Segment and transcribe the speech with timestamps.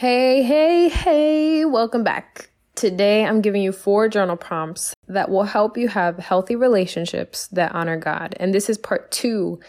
[0.00, 2.48] Hey, hey, hey, welcome back.
[2.74, 7.74] Today I'm giving you four journal prompts that will help you have healthy relationships that
[7.74, 8.34] honor God.
[8.40, 9.60] And this is part two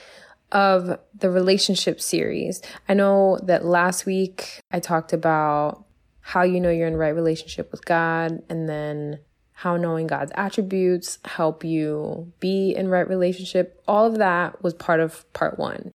[0.53, 2.61] of the relationship series.
[2.87, 5.83] I know that last week I talked about
[6.21, 9.19] how you know you're in right relationship with God and then
[9.51, 13.83] how knowing God's attributes help you be in right relationship.
[13.85, 15.91] All of that was part of part one.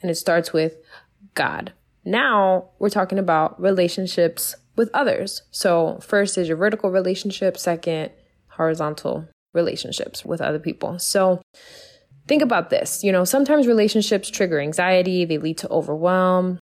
[0.00, 0.76] And it starts with
[1.34, 1.72] God.
[2.04, 5.42] Now we're talking about relationships with others.
[5.50, 8.10] So, first is your vertical relationship, second,
[8.48, 10.98] horizontal relationships with other people.
[10.98, 11.42] So,
[12.26, 13.04] think about this.
[13.04, 16.58] You know, sometimes relationships trigger anxiety, they lead to overwhelm.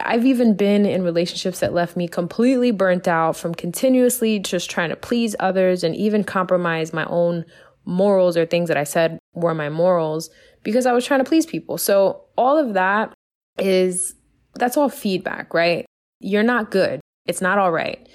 [0.00, 4.88] I've even been in relationships that left me completely burnt out from continuously just trying
[4.88, 7.44] to please others and even compromise my own
[7.84, 10.30] morals or things that I said were my morals
[10.62, 11.78] because I was trying to please people.
[11.78, 13.12] So, all of that
[13.58, 14.14] is
[14.54, 15.86] that's all feedback, right?
[16.20, 17.00] You're not good.
[17.26, 18.08] It's not all right.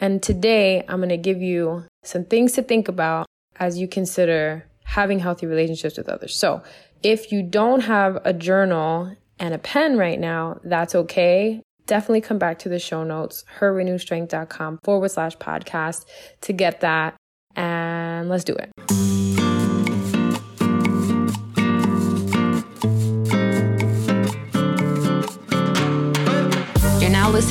[0.00, 3.26] And today I'm going to give you some things to think about
[3.56, 6.34] as you consider having healthy relationships with others.
[6.34, 6.62] So
[7.02, 11.62] if you don't have a journal and a pen right now, that's okay.
[11.86, 16.04] Definitely come back to the show notes, herrenewedstrength.com forward slash podcast
[16.42, 17.16] to get that.
[17.56, 19.07] And let's do it.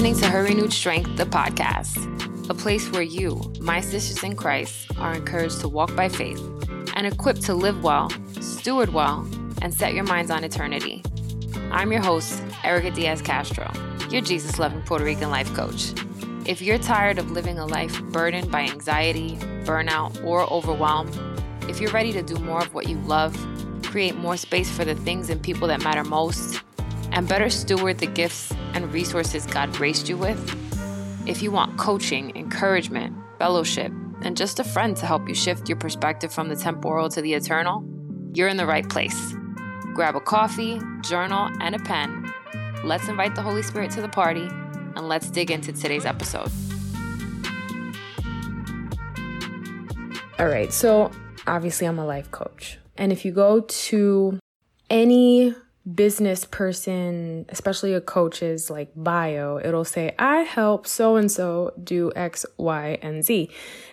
[0.08, 4.90] Listening to Her Renewed Strength, the podcast, a place where you, my sisters in Christ,
[4.98, 6.40] are encouraged to walk by faith
[6.96, 9.28] and equipped to live well, steward well,
[9.62, 11.04] and set your minds on eternity.
[11.72, 13.70] I'm your host, Erica Diaz Castro,
[14.10, 15.92] your Jesus loving Puerto Rican life coach.
[16.46, 21.12] If you're tired of living a life burdened by anxiety, burnout, or overwhelm,
[21.68, 23.36] if you're ready to do more of what you love,
[23.84, 26.64] create more space for the things and people that matter most,
[27.12, 30.40] and better steward the gifts and resources God graced you with?
[31.28, 35.78] If you want coaching, encouragement, fellowship, and just a friend to help you shift your
[35.78, 37.84] perspective from the temporal to the eternal,
[38.34, 39.34] you're in the right place.
[39.94, 42.32] Grab a coffee, journal, and a pen.
[42.84, 44.48] Let's invite the Holy Spirit to the party,
[44.96, 46.52] and let's dig into today's episode.
[50.38, 51.12] All right, so
[51.48, 52.78] obviously, I'm a life coach.
[52.96, 54.40] And if you go to
[54.90, 55.56] any
[55.96, 62.12] business person, especially a coach's like bio, it'll say, I help so and so do
[62.16, 63.50] X, Y, and Z.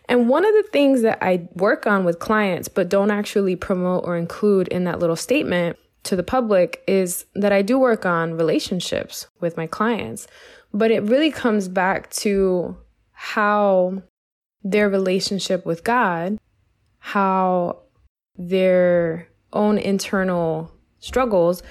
[0.08, 4.04] And one of the things that I work on with clients, but don't actually promote
[4.04, 8.34] or include in that little statement to the public is that I do work on
[8.34, 10.26] relationships with my clients.
[10.72, 12.76] But it really comes back to
[13.12, 14.02] how
[14.62, 16.38] their relationship with God,
[16.98, 17.82] how
[18.36, 20.73] their own internal
[21.04, 21.62] struggles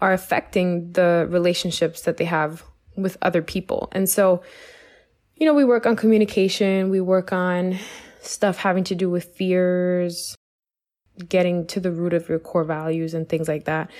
[0.00, 2.62] are affecting the relationships that they have
[2.96, 3.88] with other people.
[3.92, 4.42] And so,
[5.36, 7.78] you know, we work on communication, we work on
[8.20, 10.36] stuff having to do with fears,
[11.28, 13.90] getting to the root of your core values and things like that.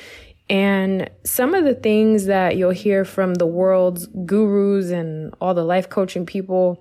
[0.48, 5.64] And some of the things that you'll hear from the world's gurus and all the
[5.64, 6.78] life coaching people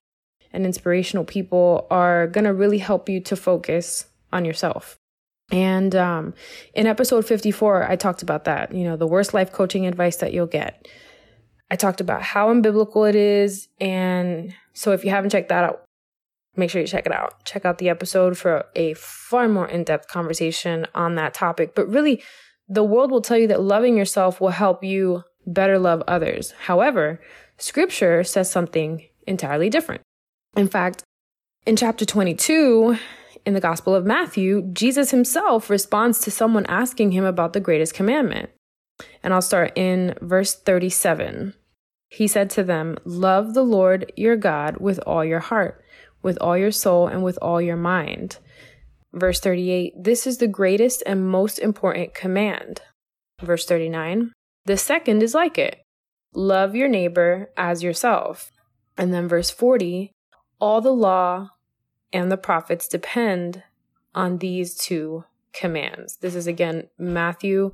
[0.53, 4.97] and inspirational people are going to really help you to focus on yourself.
[5.51, 6.33] And um,
[6.73, 10.33] in episode 54, I talked about that, you know, the worst life coaching advice that
[10.33, 10.87] you'll get.
[11.69, 13.67] I talked about how unbiblical it is.
[13.79, 15.83] And so if you haven't checked that out,
[16.55, 17.43] make sure you check it out.
[17.43, 21.75] Check out the episode for a far more in depth conversation on that topic.
[21.75, 22.23] But really,
[22.67, 26.51] the world will tell you that loving yourself will help you better love others.
[26.61, 27.21] However,
[27.57, 30.01] scripture says something entirely different.
[30.57, 31.03] In fact,
[31.65, 32.97] in chapter 22,
[33.45, 37.93] in the Gospel of Matthew, Jesus himself responds to someone asking him about the greatest
[37.93, 38.49] commandment.
[39.23, 41.53] And I'll start in verse 37.
[42.09, 45.83] He said to them, Love the Lord your God with all your heart,
[46.21, 48.37] with all your soul, and with all your mind.
[49.13, 52.81] Verse 38 This is the greatest and most important command.
[53.41, 54.31] Verse 39
[54.65, 55.81] The second is like it
[56.33, 58.51] love your neighbor as yourself.
[58.97, 60.11] And then verse 40
[60.59, 61.49] All the law
[62.15, 63.61] and the prophets depend
[64.15, 66.15] on these two commands.
[66.21, 67.73] This is again Matthew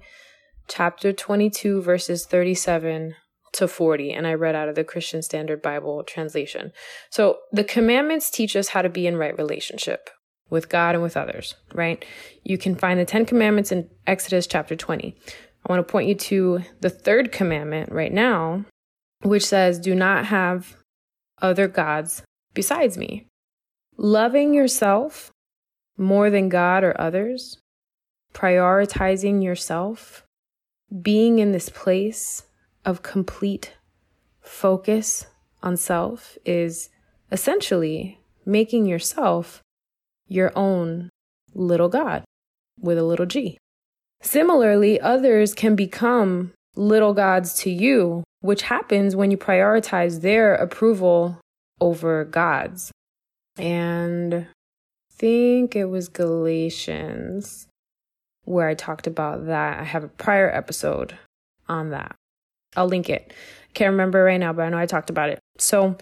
[0.68, 3.14] chapter 22, verses 37
[3.54, 4.12] to 40.
[4.12, 6.72] And I read out of the Christian Standard Bible translation.
[7.12, 10.10] So the commandments teach us how to be in right relationship
[10.50, 12.04] with God and with others, right?
[12.44, 15.16] You can find the 10 commandments in Exodus chapter 20.
[15.68, 18.66] I want to point you to the third commandment right now,
[19.22, 20.78] which says, Do not have
[21.44, 22.24] other gods
[22.56, 23.28] besides me.
[24.04, 25.30] Loving yourself
[25.96, 27.60] more than God or others,
[28.34, 30.24] prioritizing yourself,
[31.04, 32.42] being in this place
[32.84, 33.74] of complete
[34.42, 35.28] focus
[35.62, 36.90] on self is
[37.32, 39.62] essentially making yourself
[40.28, 41.12] your own
[41.54, 42.24] little God
[42.80, 43.60] with a little g.
[44.24, 51.40] Similarly, others can become little gods to you, which happens when you prioritize their approval
[51.80, 52.92] over God's.
[53.62, 54.48] And I
[55.12, 57.68] think it was Galatians
[58.44, 59.80] where I talked about that.
[59.80, 61.16] I have a prior episode
[61.70, 62.16] on that.
[62.76, 63.34] I'll link it.
[63.76, 65.38] Can't remember right now, but I know I talked about it.
[65.60, 65.96] So,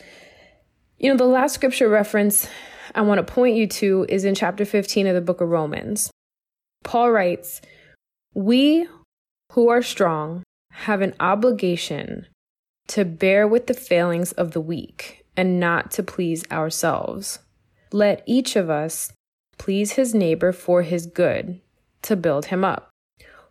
[0.99, 2.47] you know, the last scripture reference
[2.95, 6.09] I want to point you to is in chapter 15 of the book of Romans.
[6.85, 7.61] Paul writes,
[8.33, 8.87] We
[9.51, 12.27] who are strong have an obligation
[12.87, 17.39] to bear with the failings of the weak and not to please ourselves.
[17.91, 19.13] Let each of us
[19.57, 21.59] please his neighbor for his good,
[22.03, 22.89] to build him up.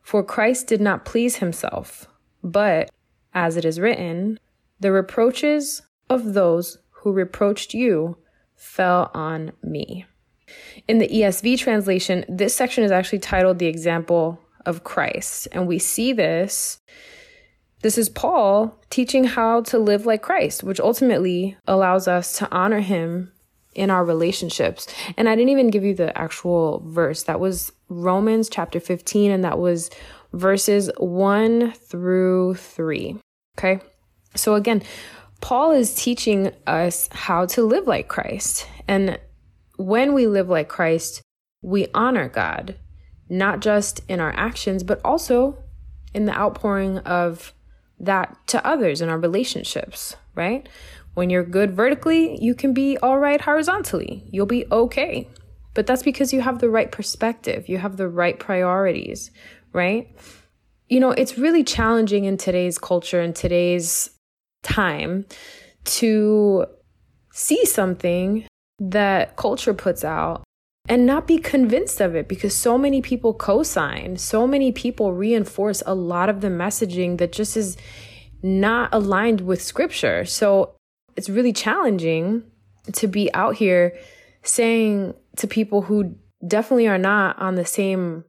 [0.03, 2.07] For Christ did not please himself,
[2.43, 2.91] but,
[3.35, 4.39] as it is written,
[4.81, 8.17] the reproaches of those who reproached you
[8.57, 10.07] fell on me.
[10.87, 15.49] In the ESV translation, this section is actually titled The Example of Christ.
[15.53, 16.79] And we see this.
[17.83, 22.81] This is Paul teaching how to live like Christ, which ultimately allows us to honor
[22.81, 23.33] him
[23.79, 24.89] in our relationships.
[25.17, 27.23] And I didn't even give you the actual verse.
[27.23, 29.89] That was Romans chapter 15, and that was
[30.33, 33.17] verses 1 through 3.
[33.57, 33.81] Okay.
[34.35, 34.83] So again,
[35.41, 38.67] Paul is teaching us how to live like Christ.
[38.89, 39.21] And
[39.77, 41.23] when we live like Christ,
[41.63, 42.75] we honor God,
[43.29, 45.63] not just in our actions, but also
[46.13, 47.55] in the outpouring of
[48.01, 50.69] that to others in our relationships, right?
[51.19, 54.23] When you're good vertically, you can be all right horizontally.
[54.31, 55.29] You'll be okay.
[55.75, 59.33] But that's because you have the right perspective, you have the right priorities,
[59.73, 60.17] right?
[60.89, 64.11] You know, it's really challenging in today's culture, in today's
[64.63, 65.27] time,
[65.99, 66.67] to
[67.33, 68.47] see something
[68.79, 70.45] that culture puts out
[70.89, 75.83] and not be convinced of it because so many people co-sign so many people reinforce
[75.85, 77.77] a lot of the messaging that just is
[78.41, 80.78] not aligned with scripture so
[81.19, 82.45] it's really challenging
[82.93, 83.99] to be out here
[84.43, 86.15] saying to people who
[86.47, 88.25] definitely are not on the same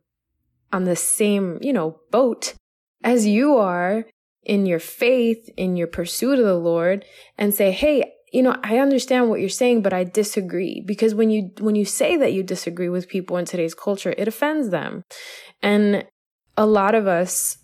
[0.73, 2.55] on the same you know boat
[3.03, 4.05] as you are
[4.43, 7.05] in your faith in your pursuit of the lord
[7.37, 11.29] and say hey you know, I understand what you're saying, but I disagree because when
[11.29, 15.03] you when you say that you disagree with people in today's culture, it offends them.
[15.61, 16.05] And
[16.55, 17.57] a lot of us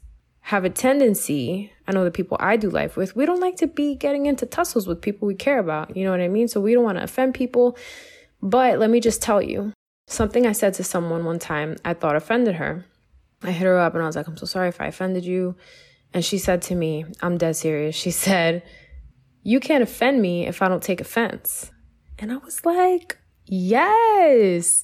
[0.45, 3.67] have a tendency, I know the people I do life with, we don't like to
[3.67, 5.97] be getting into tussles with people we care about.
[5.97, 6.47] You know what I mean?
[6.47, 7.75] So we don't want to offend people.
[8.43, 9.73] But let me just tell you
[10.05, 12.85] something I said to someone one time I thought offended her.
[13.41, 15.55] I hit her up and I was like, I'm so sorry if I offended you.
[16.13, 17.95] And she said to me, I'm dead serious.
[17.95, 18.61] She said,
[19.41, 21.71] you can't offend me if I don't take offense.
[22.19, 23.17] And I was like,
[23.47, 24.83] yes.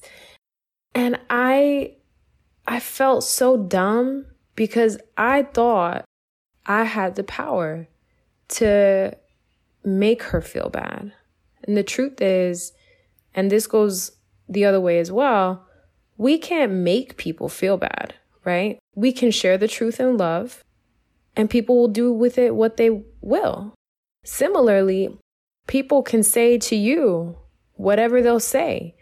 [0.92, 1.98] And I
[2.66, 6.04] I felt so dumb because I thought
[6.66, 7.88] I had the power
[8.48, 9.16] to
[9.84, 11.12] make her feel bad.
[11.64, 12.72] And the truth is,
[13.34, 14.12] and this goes
[14.48, 15.66] the other way as well,
[16.16, 18.14] we can't make people feel bad,
[18.44, 18.78] right?
[18.94, 20.62] We can share the truth in love,
[21.34, 23.74] and people will do with it what they will.
[24.24, 25.16] Similarly,
[25.66, 27.36] people can say to you
[27.74, 28.94] whatever they'll say,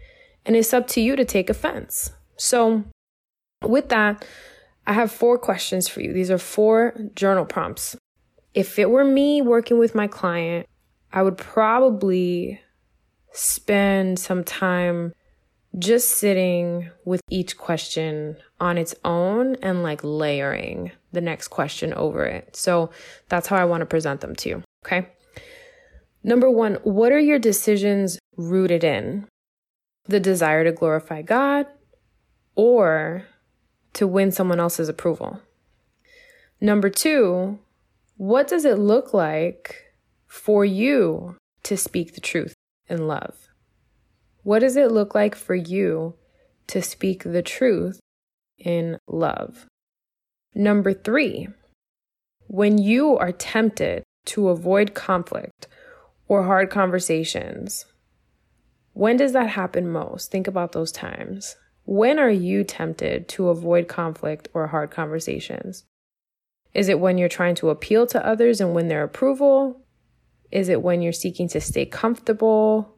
[0.47, 2.13] and it's up to you to take offense.
[2.37, 2.85] So,
[3.63, 4.25] with that,
[4.91, 6.13] I have four questions for you.
[6.13, 7.97] These are four journal prompts.
[8.55, 10.67] If it were me working with my client,
[11.13, 12.61] I would probably
[13.31, 15.13] spend some time
[15.79, 22.25] just sitting with each question on its own and like layering the next question over
[22.25, 22.57] it.
[22.57, 22.91] So
[23.29, 24.63] that's how I want to present them to you.
[24.85, 25.07] Okay.
[26.25, 29.29] Number one, what are your decisions rooted in?
[30.07, 31.67] The desire to glorify God
[32.57, 33.25] or
[33.95, 35.41] to win someone else's approval?
[36.61, 37.59] Number two,
[38.17, 39.95] what does it look like
[40.27, 42.55] for you to speak the truth
[42.89, 43.49] in love?
[44.43, 46.15] What does it look like for you
[46.69, 48.01] to speak the truth
[48.59, 49.67] in love?
[50.55, 51.49] Number three,
[52.47, 55.67] when you are tempted to avoid conflict
[56.31, 57.87] or hard conversations.
[58.93, 60.31] When does that happen most?
[60.31, 61.57] Think about those times.
[61.91, 65.83] When are you tempted to avoid conflict or hard conversations?
[66.73, 69.85] Is it when you're trying to appeal to others and win their approval?
[70.53, 72.95] Is it when you're seeking to stay comfortable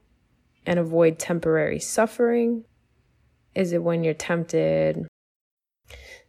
[0.67, 2.67] and avoid temporary suffering?
[3.55, 5.07] Is it when you're tempted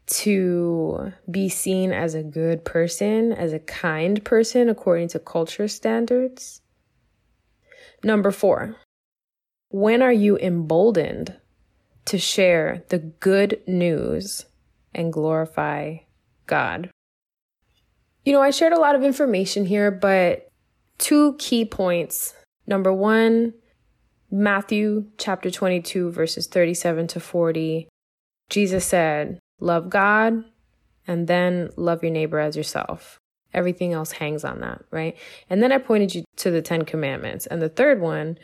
[0.05, 6.61] to be seen as a good person, as a kind person according to culture standards?
[8.05, 8.77] Number four,
[9.67, 11.41] when are you emboldened
[12.05, 14.45] to share the good news
[14.93, 15.97] and glorify
[16.45, 16.89] God?
[18.25, 20.47] You know, I shared a lot of information here, but
[20.97, 22.33] two key points.
[22.65, 23.53] Number one,
[24.31, 27.87] Matthew chapter 22, verses 37 to 40.
[28.49, 30.43] Jesus said, Love God
[31.07, 33.17] and then love your neighbor as yourself.
[33.53, 35.15] Everything else hangs on that, right?
[35.49, 37.45] And then I pointed you to the Ten Commandments.
[37.45, 38.37] And the third one,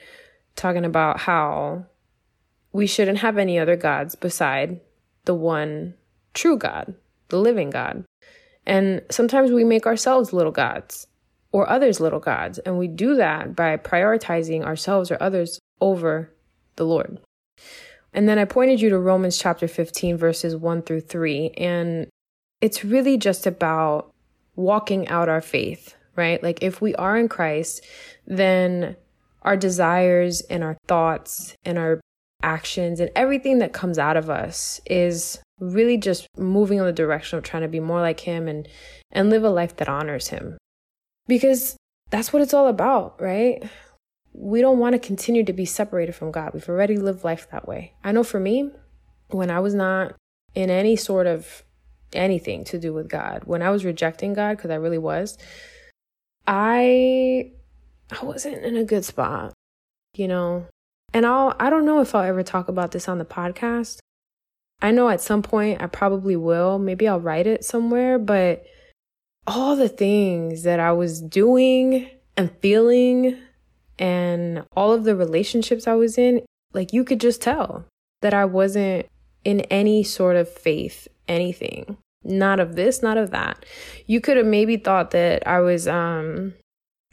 [0.55, 1.85] talking about how
[2.71, 4.79] we shouldn't have any other gods beside
[5.25, 5.95] the one
[6.33, 6.93] true God,
[7.29, 8.03] the living God.
[8.65, 11.07] And sometimes we make ourselves little gods
[11.51, 12.59] or others little gods.
[12.59, 16.31] And we do that by prioritizing ourselves or others over
[16.75, 17.19] the Lord.
[18.13, 21.51] And then I pointed you to Romans chapter 15, verses 1 through 3.
[21.57, 22.07] And
[22.61, 24.11] it's really just about
[24.55, 26.41] walking out our faith, right?
[26.41, 27.85] Like if we are in Christ,
[28.25, 28.95] then
[29.41, 32.01] our desires and our thoughts and our
[32.41, 37.37] actions and everything that comes out of us is really just moving in the direction
[37.37, 38.67] of trying to be more like him and
[39.11, 40.57] and live a life that honors him.
[41.27, 41.75] Because
[42.09, 43.63] that's what it's all about, right?
[44.33, 46.51] We don't want to continue to be separated from God.
[46.53, 47.93] We've already lived life that way.
[48.03, 48.71] I know for me,
[49.29, 50.15] when I was not
[50.55, 51.63] in any sort of
[52.13, 53.43] anything to do with God.
[53.45, 55.37] When I was rejecting God, because I really was,
[56.47, 57.51] I
[58.11, 59.53] I wasn't in a good spot,
[60.15, 60.65] you know.
[61.13, 63.99] And I'll I don't know if I'll ever talk about this on the podcast.
[64.81, 66.79] I know at some point I probably will.
[66.79, 68.65] Maybe I'll write it somewhere, but
[69.45, 73.37] all the things that I was doing and feeling
[73.97, 76.41] and all of the relationships I was in,
[76.73, 77.85] like you could just tell
[78.21, 79.07] that I wasn't
[79.43, 81.97] in any sort of faith anything.
[82.23, 83.65] Not of this, not of that.
[84.05, 86.53] You could have maybe thought that I was um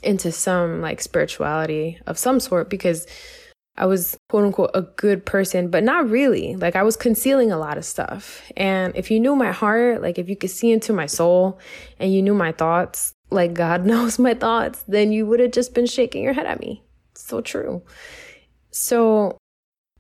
[0.03, 3.07] into some like spirituality of some sort because
[3.79, 6.57] I was quote unquote a good person, but not really.
[6.57, 8.43] Like I was concealing a lot of stuff.
[8.57, 11.59] And if you knew my heart, like if you could see into my soul
[11.99, 15.75] and you knew my thoughts, like God knows my thoughts, then you would have just
[15.75, 16.83] been shaking your head at me.
[17.13, 17.83] It's so true.
[18.71, 19.37] So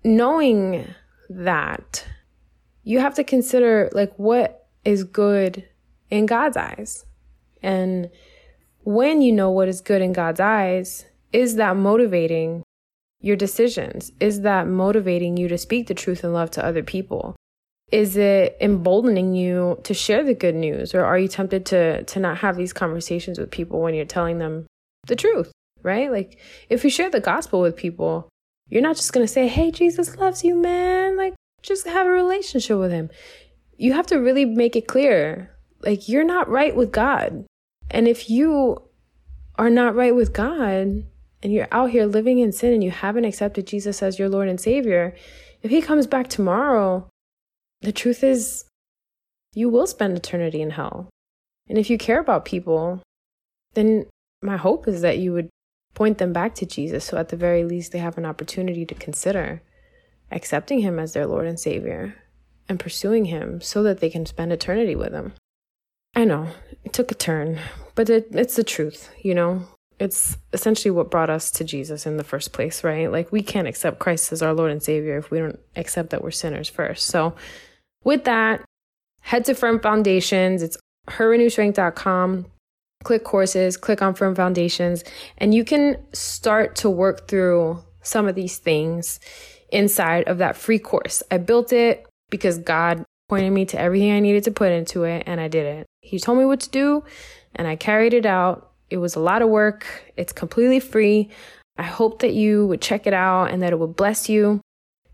[0.05, 0.87] knowing
[1.29, 2.07] that
[2.83, 5.69] you have to consider like what is good
[6.09, 7.05] in God's eyes.
[7.63, 8.11] And
[8.85, 12.63] when you know what is good in God's eyes, is that motivating
[13.21, 14.13] your decisions?
[14.21, 17.37] Is that motivating you to speak the truth and love to other people?
[17.93, 20.95] Is it emboldening you to share the good news?
[20.95, 24.39] Or are you tempted to, to not have these conversations with people when you're telling
[24.39, 24.67] them
[25.07, 26.11] the truth, right?
[26.11, 28.29] Like, if you share the gospel with people,
[28.69, 31.17] you're not just going to say, Hey, Jesus loves you, man.
[31.17, 33.11] Like, just have a relationship with him.
[33.77, 37.45] You have to really make it clear like you're not right with God.
[37.91, 38.83] And if you
[39.57, 41.05] are not right with God
[41.43, 44.49] and you're out here living in sin and you haven't accepted Jesus as your Lord
[44.49, 45.15] and Savior,
[45.63, 47.09] if he comes back tomorrow,
[47.83, 48.65] the truth is
[49.55, 51.09] you will spend eternity in hell.
[51.69, 53.03] And if you care about people,
[53.75, 54.07] then
[54.43, 55.49] my hope is that you would
[55.95, 58.95] point them back to Jesus so at the very least they have an opportunity to
[58.95, 59.63] consider
[60.31, 62.15] accepting Him as their Lord and Savior
[62.69, 65.33] and pursuing Him so that they can spend eternity with Him.
[66.15, 66.49] I know
[66.85, 67.59] it took a turn,
[67.95, 69.67] but it, it's the truth, you know?
[69.99, 73.11] It's essentially what brought us to Jesus in the first place, right?
[73.11, 76.23] Like, we can't accept Christ as our Lord and Savior if we don't accept that
[76.23, 77.07] we're sinners first.
[77.07, 77.35] So,
[78.05, 78.63] with that,
[79.21, 80.63] head to Firm Foundations.
[80.63, 80.77] It's
[81.09, 82.47] herrenewedstrength.com.
[83.05, 85.05] Click courses, click on Firm Foundations,
[85.39, 89.21] and you can start to work through some of these things
[89.71, 91.23] inside of that free course.
[91.31, 95.25] I built it because God pointed me to everything I needed to put into it,
[95.27, 95.87] and I did it.
[96.01, 97.05] He told me what to do,
[97.55, 98.66] and I carried it out.
[98.91, 99.87] It was a lot of work.
[100.17, 101.31] It's completely free.
[101.79, 104.61] I hope that you would check it out and that it would bless you.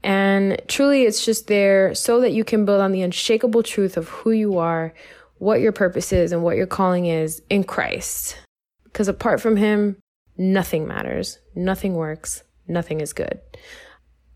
[0.03, 4.09] And truly, it's just there so that you can build on the unshakable truth of
[4.09, 4.93] who you are,
[5.39, 8.37] what your purpose is, and what your calling is in Christ.
[8.85, 9.97] Because apart from Him,
[10.37, 13.41] nothing matters, nothing works, nothing is good.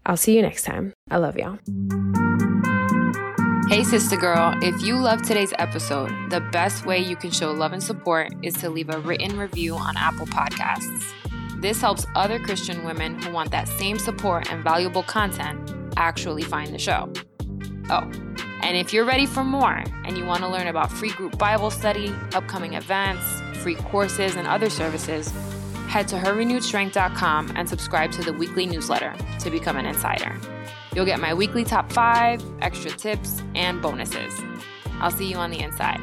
[0.05, 0.93] I'll see you next time.
[1.11, 1.59] I love y'all.
[3.69, 7.73] Hey, sister girl, if you love today's episode, the best way you can show love
[7.73, 11.03] and support is to leave a written review on Apple Podcasts.
[11.61, 16.73] This helps other Christian women who want that same support and valuable content actually find
[16.73, 17.13] the show.
[17.91, 18.09] Oh,
[18.63, 21.73] and if you're ready for more and you want to learn about free group Bible
[21.73, 23.25] study, upcoming events,
[23.65, 25.33] free courses, and other services,
[25.89, 30.39] head to herrenewedstrength.com and subscribe to the weekly newsletter to become an insider.
[30.97, 34.33] You'll get my weekly top five, extra tips, and bonuses.
[34.99, 36.01] I'll see you on the inside.